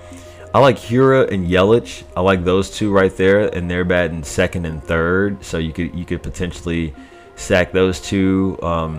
I 0.55 0.61
like 0.61 0.77
Hiura 0.77 1.29
and 1.33 1.49
Yelich. 1.49 2.05
I 2.17 2.21
like 2.21 2.45
those 2.45 2.71
two 2.71 2.93
right 2.93 3.15
there, 3.17 3.53
and 3.53 3.69
they're 3.69 3.85
batting 3.85 4.23
second 4.23 4.65
and 4.65 4.81
third. 4.81 5.45
So 5.45 5.59
you 5.59 5.73
could 5.73 5.93
you 5.93 6.05
could 6.05 6.23
potentially 6.23 6.95
stack 7.37 7.73
those 7.73 8.01
two. 8.01 8.59
Um, 8.63 8.99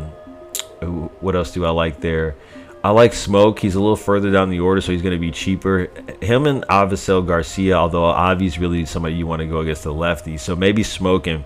what 1.20 1.36
else 1.36 1.52
do 1.52 1.66
I 1.66 1.70
like 1.70 2.00
there? 2.00 2.36
I 2.84 2.92
like 2.92 3.12
Smoak. 3.12 3.60
He's 3.60 3.76
a 3.76 3.80
little 3.80 3.96
further 3.96 4.32
down 4.32 4.50
the 4.50 4.60
order, 4.60 4.80
so 4.80 4.92
he's 4.92 5.02
going 5.02 5.16
to 5.16 5.20
be 5.20 5.32
cheaper. 5.32 5.90
Him 6.22 6.46
and 6.46 6.64
Avisail 6.68 7.26
Garcia, 7.26 7.76
although 7.76 8.06
Avi's 8.06 8.60
really 8.60 8.86
somebody 8.86 9.16
you 9.16 9.28
want 9.28 9.42
to 9.42 9.48
go 9.48 9.60
against 9.60 9.84
the 9.84 9.94
lefty. 9.94 10.38
So 10.38 10.56
maybe 10.56 10.84
Smoak 10.84 11.28
and 11.28 11.44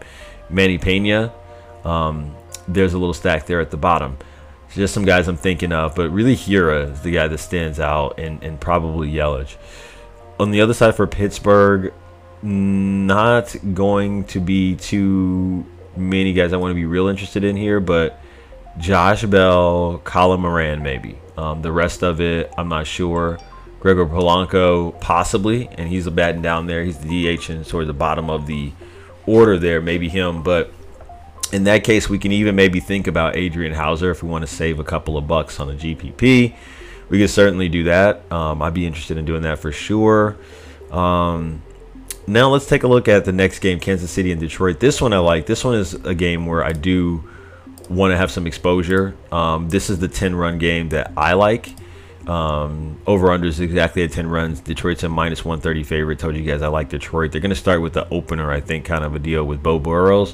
Manny 0.49 0.77
Pena. 0.77 1.33
Um, 1.83 2.35
there's 2.67 2.93
a 2.93 2.99
little 2.99 3.13
stack 3.13 3.45
there 3.45 3.61
at 3.61 3.71
the 3.71 3.77
bottom. 3.77 4.17
just 4.73 4.93
some 4.93 5.05
guys 5.05 5.27
I'm 5.27 5.37
thinking 5.37 5.71
of, 5.71 5.95
but 5.95 6.09
really 6.09 6.35
Hiura 6.35 6.91
is 6.91 7.01
the 7.01 7.11
guy 7.11 7.27
that 7.27 7.37
stands 7.39 7.79
out, 7.79 8.19
and, 8.19 8.43
and 8.43 8.59
probably 8.59 9.09
Yelich. 9.09 9.55
On 10.39 10.51
the 10.51 10.61
other 10.61 10.73
side 10.73 10.95
for 10.95 11.07
Pittsburgh, 11.07 11.93
not 12.43 13.55
going 13.73 14.25
to 14.25 14.39
be 14.39 14.75
too 14.75 15.65
many 15.95 16.33
guys 16.33 16.53
I 16.53 16.57
want 16.57 16.71
to 16.71 16.75
be 16.75 16.85
real 16.85 17.07
interested 17.07 17.43
in 17.43 17.55
here, 17.55 17.79
but 17.79 18.19
Josh 18.77 19.23
Bell, 19.25 20.01
Colin 20.03 20.41
Moran, 20.41 20.81
maybe. 20.81 21.17
Um, 21.37 21.61
the 21.61 21.71
rest 21.71 22.03
of 22.03 22.21
it, 22.21 22.53
I'm 22.57 22.69
not 22.69 22.87
sure. 22.87 23.39
Gregor 23.79 24.05
Polanco, 24.05 24.99
possibly, 24.99 25.67
and 25.69 25.89
he's 25.89 26.05
a 26.05 26.11
batting 26.11 26.41
down 26.41 26.67
there. 26.67 26.83
He's 26.83 26.99
the 26.99 27.37
DH 27.37 27.49
and 27.49 27.65
towards 27.65 27.87
the 27.87 27.93
bottom 27.93 28.29
of 28.29 28.45
the 28.45 28.71
order 29.25 29.57
there, 29.57 29.81
maybe 29.81 30.07
him. 30.07 30.43
But 30.43 30.71
in 31.51 31.63
that 31.65 31.83
case, 31.83 32.07
we 32.07 32.19
can 32.19 32.31
even 32.31 32.55
maybe 32.55 32.79
think 32.79 33.07
about 33.07 33.35
Adrian 33.35 33.73
Houser 33.73 34.11
if 34.11 34.21
we 34.21 34.29
want 34.29 34.43
to 34.43 34.47
save 34.47 34.79
a 34.79 34.83
couple 34.83 35.17
of 35.17 35.27
bucks 35.27 35.59
on 35.59 35.67
the 35.67 35.73
GPP. 35.73 36.55
We 37.09 37.19
could 37.19 37.29
certainly 37.29 37.69
do 37.69 37.85
that. 37.85 38.31
Um, 38.31 38.61
I'd 38.61 38.73
be 38.73 38.85
interested 38.85 39.17
in 39.17 39.25
doing 39.25 39.41
that 39.41 39.59
for 39.59 39.71
sure. 39.71 40.37
Um, 40.91 41.61
now 42.31 42.49
let's 42.49 42.65
take 42.65 42.83
a 42.83 42.87
look 42.87 43.07
at 43.07 43.25
the 43.25 43.31
next 43.31 43.59
game, 43.59 43.79
Kansas 43.79 44.09
City 44.09 44.31
and 44.31 44.39
Detroit. 44.39 44.79
This 44.79 45.01
one 45.01 45.13
I 45.13 45.19
like. 45.19 45.45
This 45.45 45.63
one 45.63 45.75
is 45.75 45.93
a 45.93 46.15
game 46.15 46.45
where 46.45 46.63
I 46.63 46.71
do 46.71 47.23
want 47.89 48.11
to 48.11 48.17
have 48.17 48.31
some 48.31 48.47
exposure. 48.47 49.15
Um, 49.31 49.69
this 49.69 49.89
is 49.89 49.99
the 49.99 50.07
10 50.07 50.35
run 50.35 50.57
game 50.57 50.89
that 50.89 51.11
I 51.17 51.33
like. 51.33 51.73
Um, 52.27 53.01
over 53.07 53.31
under 53.31 53.47
is 53.47 53.59
exactly 53.59 54.03
at 54.03 54.11
10 54.11 54.27
runs. 54.27 54.59
Detroit's 54.59 55.03
a 55.03 55.09
minus 55.09 55.43
130 55.43 55.83
favorite. 55.83 56.19
Told 56.19 56.35
you 56.35 56.43
guys 56.43 56.61
I 56.61 56.67
like 56.67 56.89
Detroit. 56.89 57.31
They're 57.31 57.41
going 57.41 57.49
to 57.49 57.55
start 57.55 57.81
with 57.81 57.93
the 57.93 58.07
opener, 58.09 58.51
I 58.51 58.61
think, 58.61 58.85
kind 58.85 59.03
of 59.03 59.15
a 59.15 59.19
deal 59.19 59.43
with 59.43 59.61
Beau 59.61 59.79
Burrows. 59.79 60.33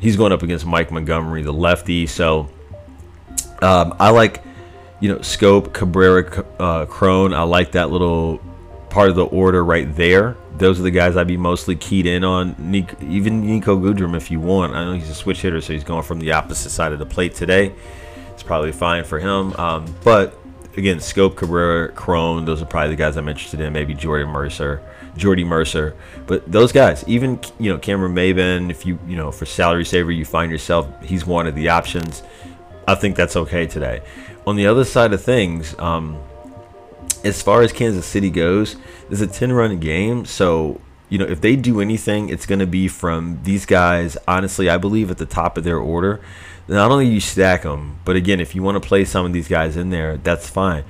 He's 0.00 0.16
going 0.16 0.32
up 0.32 0.42
against 0.42 0.64
Mike 0.64 0.90
Montgomery, 0.90 1.42
the 1.42 1.52
lefty. 1.52 2.06
So 2.06 2.48
um, 3.60 3.94
I 4.00 4.10
like, 4.10 4.42
you 5.00 5.10
know, 5.10 5.18
Schoop, 5.18 5.72
Cabrera, 5.72 6.44
uh, 6.58 6.86
Cron. 6.86 7.34
I 7.34 7.42
like 7.42 7.72
that 7.72 7.90
little 7.90 8.40
part 8.90 9.10
of 9.10 9.16
the 9.16 9.26
order 9.26 9.64
right 9.64 9.94
there. 9.94 10.36
Those 10.58 10.80
are 10.80 10.82
the 10.82 10.90
guys 10.90 11.16
I'd 11.16 11.28
be 11.28 11.36
mostly 11.36 11.76
keyed 11.76 12.06
in 12.06 12.24
on. 12.24 12.56
even 13.00 13.42
Niko 13.44 13.80
Goodrum, 13.80 14.16
if 14.16 14.30
you 14.30 14.40
want. 14.40 14.74
I 14.74 14.84
know 14.84 14.92
he's 14.92 15.08
a 15.08 15.14
switch 15.14 15.40
hitter, 15.42 15.60
so 15.60 15.72
he's 15.72 15.84
going 15.84 16.02
from 16.02 16.18
the 16.18 16.32
opposite 16.32 16.70
side 16.70 16.92
of 16.92 16.98
the 16.98 17.06
plate 17.06 17.34
today. 17.34 17.72
It's 18.32 18.42
probably 18.42 18.72
fine 18.72 19.04
for 19.04 19.20
him. 19.20 19.52
Um, 19.54 19.94
but 20.02 20.36
again, 20.76 20.98
Schoop 20.98 21.36
Cabrera, 21.36 21.92
Cron, 21.92 22.44
those 22.44 22.60
are 22.60 22.66
probably 22.66 22.90
the 22.90 22.96
guys 22.96 23.16
I'm 23.16 23.28
interested 23.28 23.60
in. 23.60 23.72
Maybe 23.72 23.94
Jordy 23.94 24.24
Mercer, 24.24 24.82
Jordy 25.16 25.44
Mercer. 25.44 25.96
But 26.26 26.50
those 26.50 26.72
guys, 26.72 27.04
even 27.06 27.40
you 27.58 27.72
know 27.72 27.78
Cameron 27.78 28.14
Maybin, 28.14 28.70
if 28.70 28.84
you 28.84 28.98
you 29.06 29.16
know 29.16 29.30
for 29.30 29.46
salary 29.46 29.84
saver 29.84 30.10
you 30.10 30.24
find 30.24 30.50
yourself 30.50 30.88
he's 31.04 31.24
one 31.24 31.46
of 31.46 31.54
the 31.54 31.68
options. 31.68 32.22
I 32.86 32.94
think 32.94 33.16
that's 33.16 33.36
okay 33.36 33.66
today. 33.66 34.02
On 34.46 34.56
the 34.56 34.66
other 34.66 34.84
side 34.84 35.12
of 35.12 35.22
things. 35.22 35.78
Um, 35.78 36.18
as 37.24 37.42
far 37.42 37.62
as 37.62 37.72
Kansas 37.72 38.06
City 38.06 38.30
goes, 38.30 38.76
it's 39.10 39.20
a 39.20 39.26
10 39.26 39.52
run 39.52 39.78
game. 39.78 40.24
So, 40.24 40.80
you 41.08 41.18
know, 41.18 41.24
if 41.24 41.40
they 41.40 41.56
do 41.56 41.80
anything, 41.80 42.28
it's 42.28 42.46
going 42.46 42.58
to 42.58 42.66
be 42.66 42.88
from 42.88 43.40
these 43.42 43.66
guys, 43.66 44.16
honestly, 44.26 44.68
I 44.68 44.76
believe 44.76 45.10
at 45.10 45.18
the 45.18 45.26
top 45.26 45.56
of 45.58 45.64
their 45.64 45.78
order. 45.78 46.20
Not 46.68 46.90
only 46.90 47.06
you 47.06 47.20
stack 47.20 47.62
them, 47.62 47.98
but 48.04 48.16
again, 48.16 48.40
if 48.40 48.54
you 48.54 48.62
want 48.62 48.80
to 48.80 48.86
play 48.86 49.04
some 49.04 49.24
of 49.24 49.32
these 49.32 49.48
guys 49.48 49.76
in 49.76 49.90
there, 49.90 50.18
that's 50.18 50.48
fine. 50.48 50.84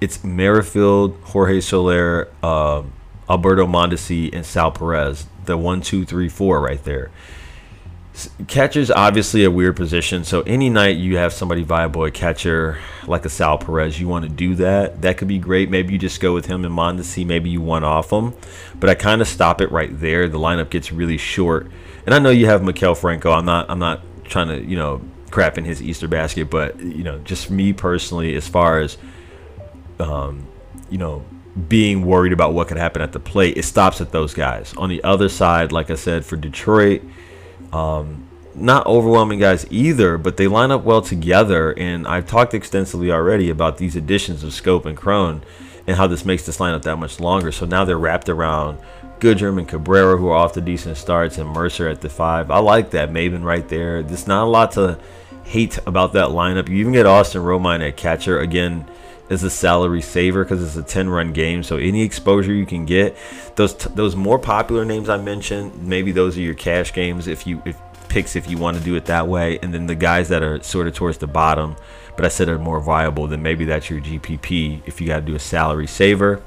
It's 0.00 0.22
Merrifield, 0.22 1.16
Jorge 1.24 1.60
Soler, 1.60 2.28
uh, 2.42 2.82
Alberto 3.28 3.66
Mondesi, 3.66 4.32
and 4.32 4.46
Sal 4.46 4.70
Perez. 4.70 5.26
The 5.46 5.56
one, 5.56 5.80
two, 5.80 6.04
three, 6.04 6.28
four 6.28 6.60
right 6.60 6.82
there. 6.84 7.10
Catcher's 8.48 8.90
obviously 8.90 9.44
a 9.44 9.50
weird 9.50 9.76
position, 9.76 10.24
so 10.24 10.40
any 10.42 10.70
night 10.70 10.96
you 10.96 11.18
have 11.18 11.34
somebody 11.34 11.62
viable 11.62 12.06
at 12.06 12.14
catcher, 12.14 12.78
like 13.06 13.26
a 13.26 13.28
Sal 13.28 13.58
Perez, 13.58 14.00
you 14.00 14.08
want 14.08 14.24
to 14.24 14.30
do 14.30 14.54
that. 14.54 15.02
That 15.02 15.18
could 15.18 15.28
be 15.28 15.38
great. 15.38 15.68
Maybe 15.68 15.92
you 15.92 15.98
just 15.98 16.18
go 16.20 16.32
with 16.32 16.46
him 16.46 16.64
and 16.64 16.74
Mondesi. 16.74 17.26
Maybe 17.26 17.50
you 17.50 17.60
one 17.60 17.84
off 17.84 18.10
him, 18.10 18.32
but 18.80 18.88
I 18.88 18.94
kind 18.94 19.20
of 19.20 19.28
stop 19.28 19.60
it 19.60 19.70
right 19.70 19.90
there. 19.92 20.28
The 20.28 20.38
lineup 20.38 20.70
gets 20.70 20.92
really 20.92 21.18
short, 21.18 21.70
and 22.06 22.14
I 22.14 22.18
know 22.18 22.30
you 22.30 22.46
have 22.46 22.62
Maikel 22.62 22.96
Franco. 22.96 23.32
I'm 23.32 23.44
not. 23.44 23.68
I'm 23.68 23.78
not 23.78 24.00
trying 24.24 24.48
to 24.48 24.64
you 24.64 24.76
know 24.76 25.02
crap 25.30 25.58
in 25.58 25.66
his 25.66 25.82
Easter 25.82 26.08
basket, 26.08 26.48
but 26.48 26.80
you 26.80 27.04
know, 27.04 27.18
just 27.18 27.50
me 27.50 27.74
personally, 27.74 28.34
as 28.34 28.48
far 28.48 28.78
as 28.80 28.96
um, 29.98 30.46
you 30.88 30.96
know, 30.96 31.22
being 31.68 32.06
worried 32.06 32.32
about 32.32 32.54
what 32.54 32.68
could 32.68 32.78
happen 32.78 33.02
at 33.02 33.12
the 33.12 33.20
plate, 33.20 33.58
it 33.58 33.64
stops 33.64 34.00
at 34.00 34.12
those 34.12 34.32
guys. 34.32 34.72
On 34.78 34.88
the 34.88 35.04
other 35.04 35.28
side, 35.28 35.70
like 35.70 35.90
I 35.90 35.96
said, 35.96 36.24
for 36.24 36.36
Detroit 36.36 37.02
um, 37.72 38.26
not 38.54 38.86
overwhelming 38.86 39.38
guys 39.38 39.66
either, 39.70 40.18
but 40.18 40.36
they 40.36 40.46
line 40.46 40.70
up 40.70 40.82
well 40.82 41.02
together. 41.02 41.72
And 41.72 42.06
I've 42.06 42.26
talked 42.26 42.54
extensively 42.54 43.10
already 43.12 43.50
about 43.50 43.78
these 43.78 43.96
additions 43.96 44.42
of 44.42 44.50
Schoop 44.50 44.86
and 44.86 44.96
Cron 44.96 45.42
and 45.86 45.96
how 45.96 46.06
this 46.06 46.24
makes 46.24 46.46
this 46.46 46.58
lineup 46.58 46.82
that 46.82 46.96
much 46.96 47.20
longer. 47.20 47.52
So 47.52 47.66
now 47.66 47.84
they're 47.84 47.98
wrapped 47.98 48.28
around 48.28 48.78
Goodrum 49.20 49.58
and 49.58 49.68
Cabrera, 49.68 50.16
who 50.16 50.28
are 50.28 50.36
off 50.36 50.54
the 50.54 50.60
decent 50.60 50.96
starts, 50.96 51.38
and 51.38 51.48
Mercer 51.50 51.88
at 51.88 52.00
the 52.00 52.08
five. 52.08 52.50
I 52.50 52.58
like 52.58 52.90
that. 52.90 53.10
Maybin 53.10 53.44
right 53.44 53.66
there. 53.68 54.02
There's 54.02 54.26
not 54.26 54.44
a 54.44 54.50
lot 54.50 54.72
to 54.72 54.98
hate 55.44 55.78
about 55.86 56.12
that 56.14 56.28
lineup. 56.28 56.68
You 56.68 56.76
even 56.76 56.92
get 56.92 57.06
Austin 57.06 57.42
Romine 57.42 57.86
at 57.86 57.96
catcher. 57.96 58.40
Again, 58.40 58.84
is 59.28 59.42
a 59.42 59.50
salary 59.50 60.00
saver 60.00 60.44
because 60.44 60.62
it's 60.62 60.76
a 60.76 60.82
10 60.82 61.08
run 61.08 61.32
game. 61.32 61.62
So 61.62 61.76
any 61.76 62.02
exposure 62.02 62.52
you 62.52 62.66
can 62.66 62.84
get, 62.84 63.16
those 63.56 63.74
those 63.74 64.14
more 64.16 64.38
popular 64.38 64.84
names 64.84 65.08
I 65.08 65.16
mentioned, 65.16 65.86
maybe 65.86 66.12
those 66.12 66.36
are 66.36 66.42
your 66.42 66.54
cash 66.54 66.92
games 66.92 67.26
if 67.26 67.46
you 67.46 67.62
if 67.64 67.76
picks 68.08 68.36
if 68.36 68.48
you 68.48 68.56
want 68.56 68.76
to 68.76 68.82
do 68.82 68.94
it 68.94 69.06
that 69.06 69.26
way. 69.28 69.58
And 69.62 69.72
then 69.74 69.86
the 69.86 69.94
guys 69.94 70.28
that 70.28 70.42
are 70.42 70.62
sort 70.62 70.86
of 70.86 70.94
towards 70.94 71.18
the 71.18 71.26
bottom, 71.26 71.76
but 72.16 72.24
I 72.24 72.28
said 72.28 72.48
are 72.48 72.58
more 72.58 72.80
viable, 72.80 73.26
then 73.26 73.42
maybe 73.42 73.64
that's 73.64 73.90
your 73.90 74.00
GPP 74.00 74.82
if 74.86 75.00
you 75.00 75.06
got 75.06 75.20
to 75.20 75.26
do 75.26 75.34
a 75.34 75.40
salary 75.40 75.86
saver. 75.86 76.42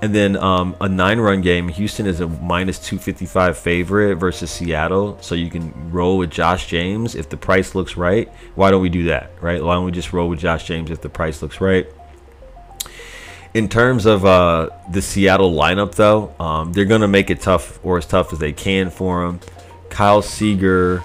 And 0.00 0.14
then 0.14 0.36
um, 0.36 0.76
a 0.80 0.88
nine 0.88 1.18
run 1.18 1.40
game. 1.40 1.68
Houston 1.68 2.06
is 2.06 2.20
a 2.20 2.28
minus 2.28 2.78
255 2.78 3.58
favorite 3.58 4.14
versus 4.16 4.50
Seattle. 4.50 5.18
So 5.20 5.34
you 5.34 5.50
can 5.50 5.90
roll 5.90 6.18
with 6.18 6.30
Josh 6.30 6.68
James 6.68 7.16
if 7.16 7.28
the 7.28 7.36
price 7.36 7.74
looks 7.74 7.96
right. 7.96 8.28
Why 8.54 8.70
don't 8.70 8.80
we 8.80 8.90
do 8.90 9.04
that, 9.04 9.32
right? 9.40 9.62
Why 9.62 9.74
don't 9.74 9.84
we 9.84 9.92
just 9.92 10.12
roll 10.12 10.28
with 10.28 10.38
Josh 10.38 10.66
James 10.66 10.90
if 10.90 11.00
the 11.00 11.08
price 11.08 11.42
looks 11.42 11.60
right? 11.60 11.88
In 13.58 13.68
terms 13.68 14.06
of 14.06 14.24
uh, 14.24 14.70
the 14.88 15.02
Seattle 15.02 15.52
lineup, 15.52 15.96
though, 15.96 16.32
um, 16.38 16.72
they're 16.72 16.84
going 16.84 17.00
to 17.00 17.08
make 17.08 17.28
it 17.28 17.40
tough 17.40 17.84
or 17.84 17.98
as 17.98 18.06
tough 18.06 18.32
as 18.32 18.38
they 18.38 18.52
can 18.52 18.88
for 18.88 19.24
him. 19.24 19.40
Kyle 19.90 20.22
Seager, 20.22 21.02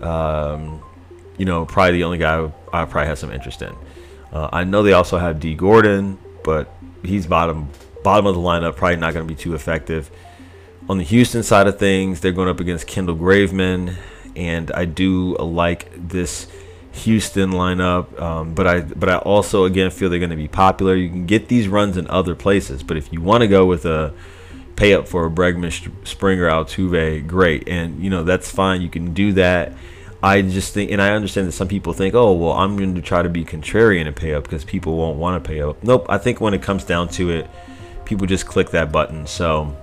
um, 0.00 0.80
you 1.38 1.44
know, 1.44 1.66
probably 1.66 1.98
the 1.98 2.04
only 2.04 2.18
guy 2.18 2.48
I 2.72 2.84
probably 2.84 3.08
have 3.08 3.18
some 3.18 3.32
interest 3.32 3.62
in. 3.62 3.74
Uh, 4.32 4.48
I 4.52 4.62
know 4.62 4.84
they 4.84 4.92
also 4.92 5.18
have 5.18 5.40
D. 5.40 5.54
Gordon, 5.54 6.18
but 6.44 6.72
he's 7.02 7.26
bottom 7.26 7.68
bottom 8.04 8.26
of 8.26 8.36
the 8.36 8.40
lineup, 8.40 8.76
probably 8.76 8.96
not 8.96 9.12
going 9.12 9.26
to 9.26 9.34
be 9.34 9.38
too 9.38 9.56
effective. 9.56 10.08
On 10.88 10.98
the 10.98 11.04
Houston 11.04 11.42
side 11.42 11.66
of 11.66 11.80
things, 11.80 12.20
they're 12.20 12.30
going 12.30 12.48
up 12.48 12.60
against 12.60 12.86
Kendall 12.86 13.16
Graveman, 13.16 13.96
and 14.36 14.70
I 14.70 14.84
do 14.84 15.36
like 15.36 15.90
this 15.96 16.46
Houston 16.92 17.50
lineup, 17.50 18.20
um, 18.20 18.54
but 18.54 18.66
I 18.66 18.80
but 18.80 19.08
I 19.08 19.16
also 19.18 19.64
again 19.64 19.90
feel 19.90 20.10
they're 20.10 20.18
going 20.18 20.30
to 20.30 20.36
be 20.36 20.48
popular. 20.48 20.94
You 20.94 21.08
can 21.08 21.26
get 21.26 21.48
these 21.48 21.68
runs 21.68 21.96
in 21.96 22.08
other 22.08 22.34
places, 22.34 22.82
but 22.82 22.96
if 22.96 23.12
you 23.12 23.20
want 23.20 23.42
to 23.42 23.48
go 23.48 23.66
with 23.66 23.84
a 23.84 24.14
pay 24.76 24.94
up 24.94 25.08
for 25.08 25.26
a 25.26 25.30
Bregman, 25.30 25.72
Springer, 26.06 26.48
Altuve, 26.48 27.26
great, 27.26 27.68
and 27.68 28.02
you 28.02 28.10
know 28.10 28.24
that's 28.24 28.50
fine. 28.50 28.80
You 28.80 28.88
can 28.88 29.12
do 29.12 29.32
that. 29.34 29.72
I 30.22 30.42
just 30.42 30.74
think, 30.74 30.90
and 30.90 31.00
I 31.00 31.10
understand 31.10 31.46
that 31.46 31.52
some 31.52 31.68
people 31.68 31.92
think, 31.92 32.14
oh, 32.14 32.32
well, 32.32 32.52
I'm 32.52 32.76
going 32.76 32.96
to 32.96 33.00
try 33.00 33.22
to 33.22 33.28
be 33.28 33.44
contrarian 33.44 34.08
and 34.08 34.16
pay 34.16 34.34
up 34.34 34.42
because 34.42 34.64
people 34.64 34.96
won't 34.96 35.16
want 35.16 35.42
to 35.42 35.48
pay 35.48 35.60
up. 35.60 35.82
Nope. 35.84 36.06
I 36.08 36.18
think 36.18 36.40
when 36.40 36.54
it 36.54 36.62
comes 36.62 36.82
down 36.82 37.08
to 37.10 37.30
it, 37.30 37.48
people 38.04 38.26
just 38.26 38.44
click 38.44 38.70
that 38.70 38.90
button. 38.90 39.28
So 39.28 39.76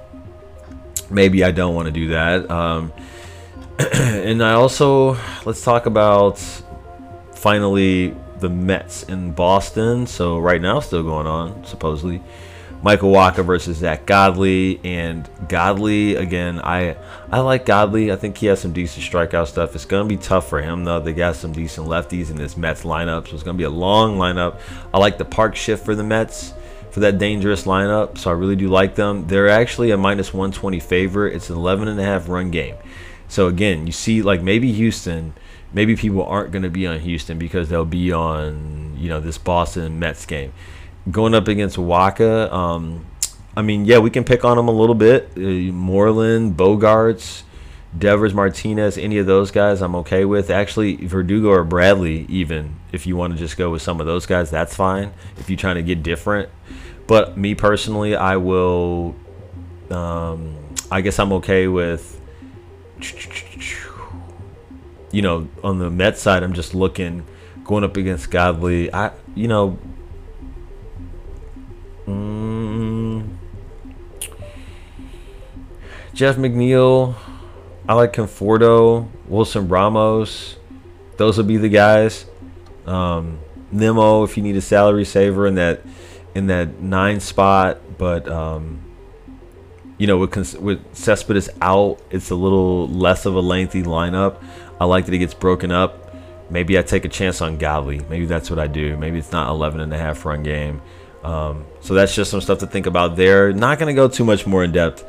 maybe 1.10 1.44
I 1.44 1.52
don't 1.52 1.74
want 1.74 1.86
to 1.86 1.92
do 1.92 2.10
that. 2.10 2.52
Um, 2.52 2.92
and 3.80 4.44
I 4.44 4.54
also 4.54 5.18
let's 5.46 5.64
talk 5.64 5.86
about 5.86 6.38
finally 7.36 8.16
the 8.40 8.50
Mets 8.50 9.04
in 9.04 9.32
Boston. 9.32 10.08
So 10.08 10.40
right 10.40 10.62
now, 10.62 10.80
still 10.80 11.04
going 11.04 11.28
on 11.28 11.66
supposedly. 11.66 12.22
Michael 12.82 13.12
Wacha 13.12 13.44
versus 13.44 13.78
Zach 13.78 14.06
Godley, 14.06 14.80
and 14.84 15.28
Godley 15.50 16.16
again. 16.16 16.60
I 16.60 16.98
I 17.32 17.40
like 17.40 17.66
Godley. 17.66 18.12
I 18.12 18.16
think 18.16 18.38
he 18.38 18.46
has 18.48 18.60
some 18.60 18.74
decent 18.74 19.04
strikeout 19.04 19.48
stuff. 19.48 19.74
It's 19.74 19.86
gonna 19.86 20.08
be 20.08 20.18
tough 20.18 20.48
for 20.48 20.62
him 20.62 20.84
though. 20.84 21.00
They 21.00 21.14
got 21.14 21.36
some 21.36 21.52
decent 21.52 21.88
lefties 21.88 22.30
in 22.30 22.36
this 22.36 22.56
Mets 22.56 22.84
lineup, 22.84 23.28
so 23.28 23.34
it's 23.34 23.44
gonna 23.44 23.58
be 23.58 23.64
a 23.64 23.70
long 23.72 24.18
lineup. 24.18 24.60
I 24.94 25.00
like 25.00 25.18
the 25.18 25.26
park 25.26 25.56
shift 25.56 25.84
for 25.84 25.96
the 25.96 26.04
Mets 26.04 26.54
for 26.92 27.00
that 27.00 27.18
dangerous 27.18 27.64
lineup, 27.64 28.18
so 28.18 28.30
I 28.30 28.34
really 28.34 28.56
do 28.56 28.68
like 28.68 28.96
them. 28.96 29.26
They're 29.28 29.50
actually 29.50 29.92
a 29.92 29.98
minus 29.98 30.34
120 30.34 30.80
favorite. 30.80 31.34
It's 31.34 31.50
an 31.50 31.56
11 31.56 31.88
and 31.88 32.00
a 32.00 32.04
half 32.04 32.30
run 32.30 32.52
game. 32.52 32.76
So 33.28 33.48
again, 33.48 33.88
you 33.88 33.94
see 33.94 34.22
like 34.22 34.44
maybe 34.44 34.72
Houston 34.74 35.34
maybe 35.76 35.96
people 35.96 36.26
aren't 36.26 36.52
going 36.52 36.64
to 36.64 36.70
be 36.72 36.88
on 36.88 37.00
Houston 37.02 37.38
because 37.38 37.70
they'll 37.70 37.86
be 37.86 38.12
on 38.12 38.96
you 38.98 39.10
know 39.10 39.20
this 39.20 39.38
Boston 39.38 40.00
Mets 40.00 40.26
game 40.26 40.52
going 41.12 41.36
up 41.36 41.48
against 41.48 41.78
Wacha. 41.78 42.52
Um, 42.52 43.06
I 43.56 43.62
mean, 43.62 43.86
yeah, 43.86 44.00
we 44.00 44.10
can 44.10 44.24
pick 44.24 44.44
on 44.44 44.58
them 44.58 44.68
a 44.68 44.72
little 44.72 44.96
bit. 44.96 45.30
Uh, 45.38 45.72
Moreland, 45.72 46.58
Bogaerts, 46.58 47.44
Devers, 47.98 48.34
Martinez, 48.34 48.98
any 48.98 49.18
of 49.18 49.26
those 49.26 49.52
guys, 49.52 49.82
I'm 49.82 49.96
okay 49.98 50.26
with. 50.26 50.50
Actually, 50.50 50.96
Verdugo 50.96 51.50
or 51.50 51.64
Bradley, 51.64 52.26
even 52.28 52.76
if 52.92 53.06
you 53.06 53.16
want 53.16 53.34
to 53.34 53.40
just 53.40 53.56
go 53.56 53.70
with 53.70 53.82
some 53.82 54.00
of 54.00 54.08
those 54.08 54.26
guys, 54.26 54.50
that's 54.50 54.76
fine. 54.76 55.14
If 55.38 55.50
you're 55.50 55.58
trying 55.58 55.76
to 55.76 55.84
get 55.84 56.04
different, 56.04 56.50
but 57.08 57.38
me 57.38 57.54
personally, 57.56 58.16
I 58.16 58.38
will. 58.38 59.16
Um, 59.90 60.58
I 60.92 61.02
guess 61.02 61.20
I'm 61.20 61.32
okay 61.34 61.68
with 61.68 62.20
you 65.16 65.22
know, 65.22 65.48
on 65.64 65.80
the 65.80 65.90
Met 65.90 66.18
side, 66.18 66.44
I'm 66.44 66.52
just 66.52 66.76
looking 66.76 67.26
going 67.64 67.86
up 67.86 67.96
against 67.96 68.30
Godley. 68.30 68.94
I, 68.94 69.14
you 69.34 69.48
know, 69.48 69.80
mm, 72.06 73.26
Jeff 76.14 76.36
McNeil. 76.36 77.16
I 77.88 77.94
like 77.94 78.12
Conforto, 78.12 79.08
Wilson 79.30 79.70
Ramos. 79.70 80.58
Those 81.16 81.38
will 81.38 81.46
be 81.46 81.56
the 81.56 81.70
guys. 81.70 82.26
Um, 82.86 83.40
Nimmo, 83.72 84.26
if 84.26 84.36
you 84.36 84.44
need 84.44 84.58
a 84.58 84.62
salary 84.62 85.06
saver 85.06 85.48
in 85.48 85.56
that 85.56 85.82
in 86.34 86.48
that 86.48 86.82
nine 86.82 87.22
spot, 87.22 87.80
but 87.98 88.28
um, 88.28 88.82
you 89.98 90.08
know 90.08 90.18
with 90.18 90.60
with 90.60 90.94
Cespedes 90.94 91.50
out, 91.62 92.02
it's 92.10 92.32
a 92.32 92.36
little 92.36 92.90
less 92.90 93.26
of 93.26 93.36
a 93.36 93.40
lengthy 93.40 93.82
lineup. 93.82 94.42
I 94.80 94.86
like 94.86 95.06
that 95.06 95.14
he 95.14 95.20
gets 95.20 95.34
broken 95.34 95.72
up. 95.72 96.14
Maybe 96.50 96.78
I 96.78 96.84
take 96.84 97.06
a 97.06 97.10
chance 97.10 97.42
on 97.42 97.58
Godley. 97.58 98.02
Maybe 98.10 98.26
that's 98.26 98.50
what 98.50 98.60
I 98.60 98.68
do. 98.68 98.98
Maybe 98.98 99.18
it's 99.18 99.32
not 99.32 99.50
11 99.50 99.80
and 99.80 99.94
a 99.94 99.98
half 99.98 100.26
run 100.26 100.44
game. 100.44 100.82
Um, 101.24 101.66
so 101.82 101.96
that's 101.96 102.14
just 102.14 102.30
some 102.30 102.42
stuff 102.42 102.60
to 102.60 102.68
think 102.68 102.86
about 102.86 103.16
there. 103.16 103.52
Not 103.52 103.80
going 103.80 103.94
to 103.94 104.00
go 104.00 104.08
too 104.08 104.24
much 104.24 104.46
more 104.46 104.64
in 104.64 104.72
depth, 104.72 105.04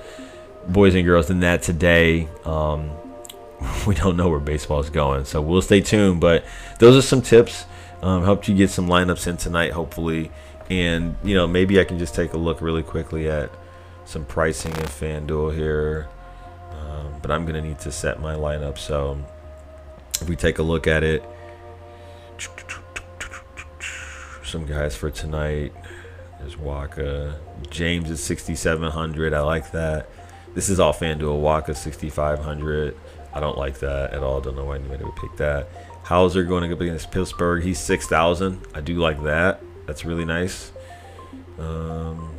boys 0.66 0.94
and 0.94 1.04
girls, 1.04 1.28
than 1.28 1.40
that 1.40 1.62
today. 1.62 2.28
Um, 2.44 2.90
we 3.86 3.94
don't 3.94 4.16
know 4.16 4.28
where 4.28 4.40
baseball 4.40 4.80
is 4.80 4.88
going, 4.88 5.26
so 5.26 5.42
we'll 5.42 5.62
stay 5.62 5.82
tuned. 5.82 6.20
But 6.20 6.44
those 6.78 6.96
are 6.96 7.06
some 7.06 7.20
tips. 7.20 7.66
Um, 8.02 8.24
helped 8.24 8.48
you 8.48 8.54
get 8.54 8.70
some 8.70 8.88
lineups 8.88 9.26
in 9.26 9.36
tonight, 9.36 9.72
hopefully. 9.72 10.30
And 10.70 11.16
you 11.22 11.34
know, 11.34 11.46
maybe 11.46 11.78
I 11.80 11.84
can 11.84 11.98
just 11.98 12.14
take 12.14 12.32
a 12.32 12.38
look 12.38 12.60
really 12.60 12.82
quickly 12.82 13.28
at 13.28 13.50
some 14.04 14.24
pricing 14.24 14.72
in 14.72 14.84
FanDuel 14.84 15.54
here. 15.54 16.08
Um, 16.70 17.14
but 17.20 17.30
I'm 17.30 17.44
gonna 17.44 17.62
need 17.62 17.78
to 17.80 17.92
set 17.92 18.20
my 18.20 18.34
lineup 18.34 18.78
so 18.78 19.18
if 20.22 20.28
we 20.28 20.36
take 20.36 20.58
a 20.58 20.62
look 20.62 20.86
at 20.86 21.02
it, 21.02 21.22
some 24.44 24.66
guys 24.66 24.96
for 24.96 25.10
tonight. 25.10 25.72
There's 26.38 26.56
Wacha. 26.56 27.34
James 27.70 28.10
is 28.10 28.22
6,700. 28.22 29.34
I 29.34 29.40
like 29.40 29.72
that. 29.72 30.08
This 30.54 30.68
is 30.68 30.78
all 30.78 30.92
FanDuel. 30.92 31.42
Wacha 31.42 31.76
6,500. 31.76 32.96
I 33.34 33.40
don't 33.40 33.58
like 33.58 33.80
that 33.80 34.12
at 34.12 34.22
all. 34.22 34.40
Don't 34.40 34.56
know 34.56 34.64
why 34.64 34.76
anybody 34.76 35.04
would 35.04 35.16
pick 35.16 35.36
that. 35.36 35.68
Houser 36.04 36.44
going 36.44 36.72
up 36.72 36.80
against 36.80 37.10
Pittsburgh. 37.10 37.62
He's 37.62 37.78
6,000. 37.80 38.64
I 38.74 38.80
do 38.80 38.94
like 38.94 39.22
that. 39.24 39.60
That's 39.86 40.04
really 40.04 40.24
nice. 40.24 40.72
Um, 41.58 42.30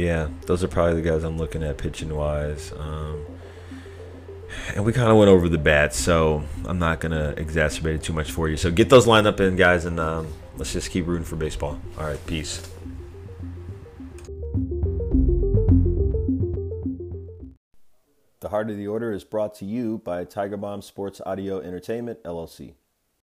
yeah, 0.00 0.28
those 0.46 0.64
are 0.64 0.68
probably 0.68 1.00
the 1.00 1.08
guys 1.08 1.24
I'm 1.24 1.36
looking 1.36 1.62
at 1.62 1.78
pitching 1.78 2.14
wise. 2.14 2.72
Um, 2.72 3.26
and 4.74 4.84
we 4.84 4.92
kind 4.92 5.10
of 5.10 5.16
went 5.16 5.28
over 5.28 5.48
the 5.48 5.58
bats, 5.58 5.98
so 5.98 6.42
I'm 6.64 6.78
not 6.78 7.00
to 7.00 7.34
exacerbate 7.36 7.96
it 7.96 8.02
too 8.02 8.12
much 8.12 8.32
for 8.32 8.48
you. 8.48 8.56
So 8.56 8.70
get 8.70 8.88
those 8.88 9.06
lined 9.06 9.26
up 9.26 9.40
in, 9.40 9.56
guys, 9.56 9.84
and 9.84 10.00
um, 10.00 10.28
let's 10.56 10.72
just 10.72 10.90
keep 10.90 11.06
rooting 11.06 11.24
for 11.24 11.36
baseball. 11.36 11.78
All 11.98 12.04
right, 12.04 12.26
peace. 12.26 12.68
The 18.40 18.48
Heart 18.48 18.70
of 18.70 18.76
the 18.78 18.86
Order 18.86 19.12
is 19.12 19.22
brought 19.22 19.54
to 19.56 19.66
you 19.66 19.98
by 19.98 20.24
Tiger 20.24 20.56
Bomb 20.56 20.82
Sports 20.82 21.20
Audio 21.26 21.60
Entertainment, 21.60 22.22
LLC. 22.24 22.72